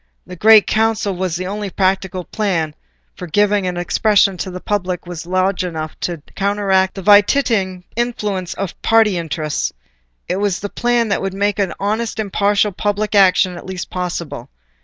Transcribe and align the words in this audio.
The 0.25 0.35
Great 0.35 0.65
Council 0.65 1.15
was 1.15 1.35
the 1.35 1.45
only 1.45 1.69
practicable 1.69 2.23
plan 2.23 2.73
for 3.13 3.27
giving 3.27 3.67
an 3.67 3.77
expression 3.77 4.35
to 4.37 4.49
the 4.49 4.59
public 4.59 5.05
will 5.05 5.15
large 5.25 5.63
enough 5.63 5.95
to 5.99 6.23
counteract 6.33 6.95
the 6.95 7.03
vitiating 7.03 7.83
influence 7.95 8.55
of 8.55 8.81
party 8.81 9.15
interests: 9.19 9.71
it 10.27 10.37
was 10.37 10.63
a 10.63 10.69
plan 10.69 11.09
that 11.09 11.21
would 11.21 11.35
make 11.35 11.59
honest 11.79 12.19
impartial 12.19 12.71
public 12.71 13.13
action 13.13 13.55
at 13.57 13.67
least 13.67 13.91
possible. 13.91 14.49